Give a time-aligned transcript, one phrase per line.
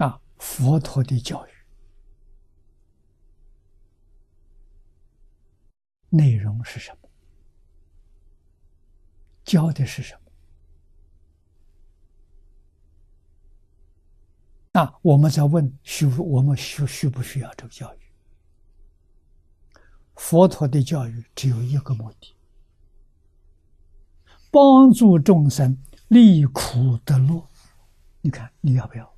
[0.00, 1.50] 啊，佛陀的教育
[6.08, 7.08] 内容是什么？
[9.44, 10.20] 教的是什么？
[14.72, 17.98] 那我们在问：需我们需需不需要这个教育？
[20.16, 22.34] 佛陀的教育只有一个目的：
[24.50, 25.76] 帮助众生
[26.08, 27.46] 离苦得乐。
[28.22, 29.14] 你看，你要不要？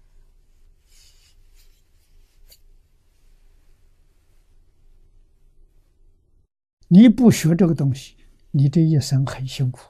[6.94, 8.16] 你不学这个东西，
[8.50, 9.80] 你这一生很辛苦，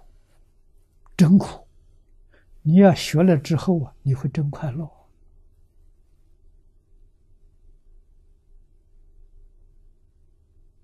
[1.16, 1.66] 真苦。
[2.62, 4.88] 你要学了之后啊，你会真快乐。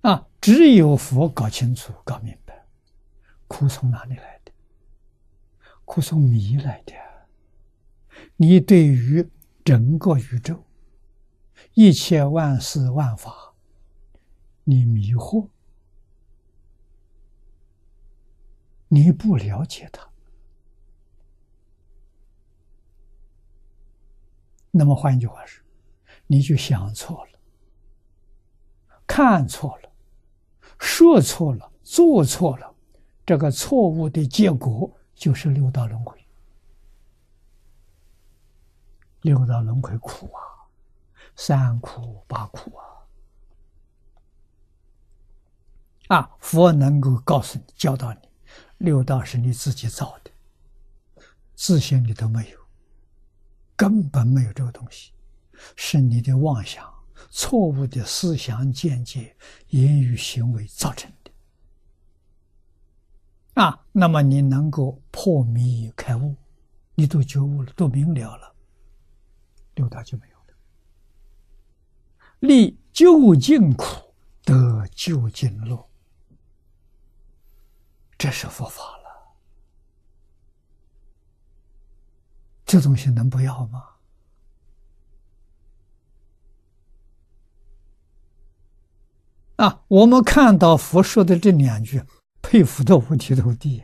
[0.00, 2.66] 啊，只有佛搞清楚、搞明白，
[3.46, 4.50] 苦从哪里来的？
[5.84, 6.94] 苦从迷来的。
[8.34, 9.24] 你对于
[9.64, 10.64] 整个宇宙、
[11.74, 13.54] 一切万事万法，
[14.64, 15.46] 你迷惑，
[18.98, 20.06] 你不了解他。
[24.70, 25.64] 那么换一句话说，
[26.26, 27.38] 你就想错了，
[29.06, 29.90] 看错了。
[30.78, 32.74] 说错了，做错了，
[33.24, 36.16] 这个错误的结果就是六道轮回。
[39.22, 40.40] 六道轮回苦啊，
[41.34, 42.84] 三苦八苦啊！
[46.16, 48.27] 啊，佛能够告诉你、教导你，
[48.78, 50.30] 六道是你自己造的，
[51.54, 52.58] 自信里头没有，
[53.76, 55.12] 根本没有这个东西，
[55.76, 56.92] 是你的妄想。
[57.30, 59.36] 错误的思想见解、
[59.70, 61.32] 言语行为造成的
[63.60, 66.36] 啊，那么你能够破迷开悟，
[66.94, 68.54] 你都觉悟了，都明了了，
[69.74, 70.54] 六道就没有了。
[72.38, 75.87] 历究竟苦，得究竟乐，
[78.18, 79.36] 这是佛法了。
[82.66, 83.84] 这东西能不要吗？
[89.56, 92.04] 啊，我们看到佛说的这两句，
[92.42, 93.82] 佩服的五体投地。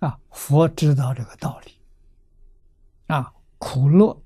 [0.00, 1.78] 啊，佛知道这个道理。
[3.06, 4.22] 啊，苦乐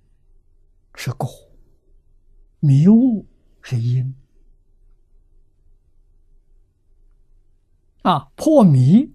[0.94, 1.28] 是果，
[2.60, 3.26] 迷悟
[3.60, 4.14] 是因。
[8.06, 9.12] 啊，破迷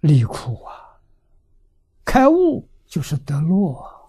[0.00, 1.00] 离苦啊，
[2.04, 4.01] 开悟就是得乐。